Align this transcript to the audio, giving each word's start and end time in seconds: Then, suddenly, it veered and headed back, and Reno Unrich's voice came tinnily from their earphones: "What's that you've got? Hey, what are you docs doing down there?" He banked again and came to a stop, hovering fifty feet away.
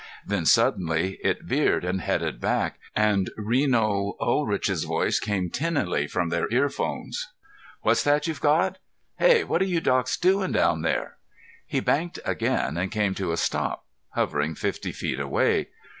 Then, 0.25 0.47
suddenly, 0.47 1.19
it 1.23 1.43
veered 1.43 1.85
and 1.85 2.01
headed 2.01 2.39
back, 2.41 2.79
and 2.95 3.29
Reno 3.37 4.15
Unrich's 4.19 4.83
voice 4.83 5.19
came 5.19 5.51
tinnily 5.51 6.07
from 6.07 6.29
their 6.29 6.51
earphones: 6.51 7.27
"What's 7.81 8.01
that 8.05 8.25
you've 8.25 8.41
got? 8.41 8.79
Hey, 9.19 9.43
what 9.43 9.61
are 9.61 9.65
you 9.65 9.79
docs 9.79 10.17
doing 10.17 10.53
down 10.53 10.81
there?" 10.81 11.17
He 11.67 11.81
banked 11.81 12.17
again 12.25 12.77
and 12.77 12.89
came 12.91 13.13
to 13.13 13.31
a 13.31 13.37
stop, 13.37 13.85
hovering 14.15 14.55
fifty 14.55 14.91
feet 14.91 15.19
away. 15.19 15.67